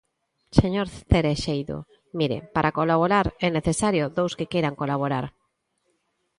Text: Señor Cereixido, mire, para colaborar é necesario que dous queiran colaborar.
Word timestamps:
Señor 0.59 0.87
Cereixido, 1.09 1.77
mire, 2.19 2.37
para 2.55 2.73
colaborar 2.79 3.25
é 3.45 3.47
necesario 3.51 4.03
que 4.11 4.15
dous 4.17 4.33
queiran 4.51 4.79
colaborar. 4.81 5.25